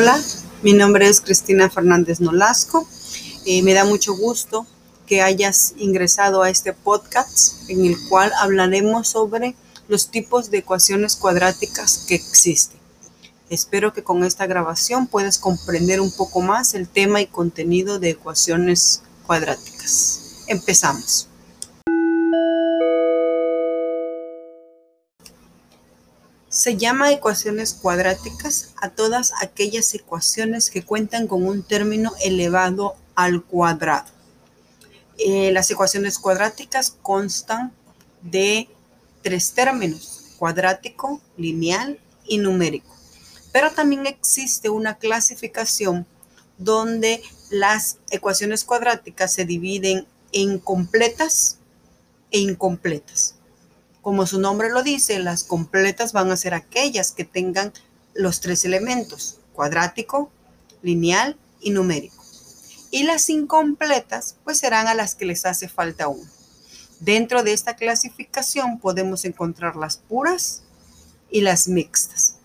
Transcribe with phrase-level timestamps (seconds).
[0.00, 0.16] Hola,
[0.62, 2.88] mi nombre es Cristina Fernández Nolasco.
[3.44, 4.64] Eh, me da mucho gusto
[5.08, 9.56] que hayas ingresado a este podcast en el cual hablaremos sobre
[9.88, 12.78] los tipos de ecuaciones cuadráticas que existen.
[13.50, 18.10] Espero que con esta grabación puedas comprender un poco más el tema y contenido de
[18.10, 20.44] ecuaciones cuadráticas.
[20.46, 21.26] Empezamos.
[26.58, 33.44] Se llama ecuaciones cuadráticas a todas aquellas ecuaciones que cuentan con un término elevado al
[33.44, 34.08] cuadrado.
[35.18, 37.72] Eh, las ecuaciones cuadráticas constan
[38.22, 38.68] de
[39.22, 42.92] tres términos, cuadrático, lineal y numérico.
[43.52, 46.08] Pero también existe una clasificación
[46.56, 51.58] donde las ecuaciones cuadráticas se dividen en completas
[52.32, 53.37] e incompletas.
[54.08, 57.74] Como su nombre lo dice, las completas van a ser aquellas que tengan
[58.14, 60.30] los tres elementos, cuadrático,
[60.80, 62.24] lineal y numérico.
[62.90, 66.26] Y las incompletas, pues serán a las que les hace falta uno.
[67.00, 70.62] Dentro de esta clasificación podemos encontrar las puras
[71.30, 72.36] y las mixtas.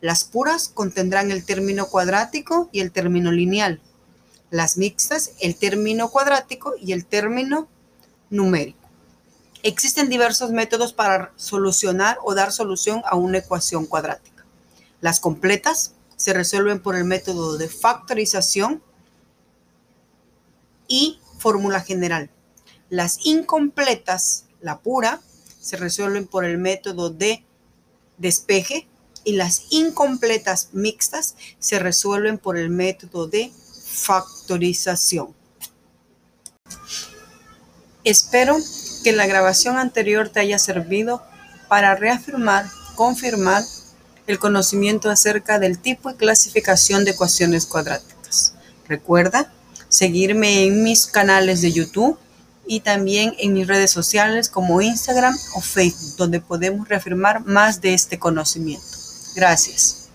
[0.00, 3.80] Las puras contendrán el término cuadrático y el término lineal.
[4.50, 7.66] Las mixtas, el término cuadrático y el término
[8.30, 8.79] numérico.
[9.62, 14.46] Existen diversos métodos para solucionar o dar solución a una ecuación cuadrática.
[15.00, 18.82] Las completas se resuelven por el método de factorización
[20.88, 22.30] y fórmula general.
[22.88, 25.20] Las incompletas, la pura,
[25.60, 27.44] se resuelven por el método de
[28.18, 28.88] despeje
[29.24, 33.52] y las incompletas mixtas se resuelven por el método de
[33.90, 35.34] factorización.
[38.04, 38.56] Espero
[39.02, 41.22] que la grabación anterior te haya servido
[41.68, 43.62] para reafirmar, confirmar
[44.26, 48.54] el conocimiento acerca del tipo y clasificación de ecuaciones cuadráticas.
[48.88, 49.52] Recuerda
[49.88, 52.18] seguirme en mis canales de YouTube
[52.66, 57.94] y también en mis redes sociales como Instagram o Facebook, donde podemos reafirmar más de
[57.94, 58.86] este conocimiento.
[59.34, 60.08] Gracias.